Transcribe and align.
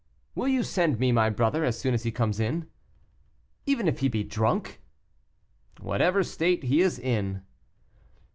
"Will 0.33 0.47
you 0.47 0.63
send 0.63 0.97
me 0.97 1.11
my 1.11 1.29
brother 1.29 1.63
as 1.63 1.77
soon 1.77 1.93
as 1.93 2.01
he 2.01 2.11
comes 2.11 2.39
in." 2.39 2.67
"Even 3.67 3.87
if 3.87 3.99
he 3.99 4.07
be 4.07 4.23
drunk?" 4.23 4.81
"Whatever 5.79 6.23
state 6.23 6.63
he 6.63 6.81
is 6.81 6.97
in." 6.97 7.43